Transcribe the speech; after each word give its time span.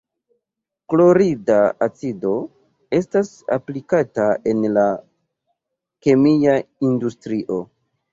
Klorida 0.91 1.57
acido 1.87 2.31
estas 2.99 3.29
aplikata 3.57 4.25
en 4.53 4.65
la 4.79 4.87
kemia 6.07 6.57
industrio. 6.91 7.59